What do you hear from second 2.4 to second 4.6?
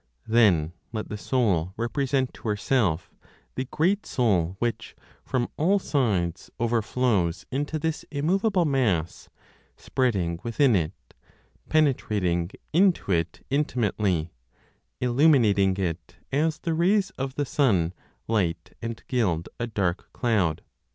herself the great Soul